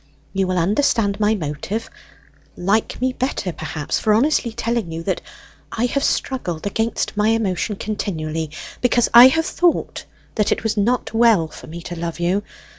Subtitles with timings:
[0.33, 1.87] You will understand my motive
[2.57, 5.21] like me better, perhaps, for honestly telling you that
[5.71, 8.49] I have struggled against my emotion continually,
[8.81, 12.41] because I have thought that it was not well for me to love you!